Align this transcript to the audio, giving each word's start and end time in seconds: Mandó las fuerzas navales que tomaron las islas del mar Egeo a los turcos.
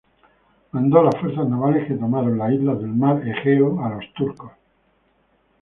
Mandó 0.71 1.03
las 1.03 1.15
fuerzas 1.19 1.47
navales 1.47 1.87
que 1.87 1.93
tomaron 1.93 2.39
las 2.39 2.51
islas 2.53 2.79
del 2.79 2.87
mar 2.87 3.21
Egeo 3.23 3.85
a 3.85 3.89
los 3.89 4.11
turcos. 4.15 4.51